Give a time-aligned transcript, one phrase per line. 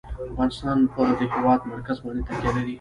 [0.29, 2.69] افغانستان په د هېواد مرکز باندې تکیه لري.